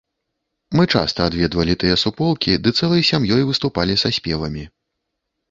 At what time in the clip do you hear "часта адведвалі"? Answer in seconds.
0.95-1.75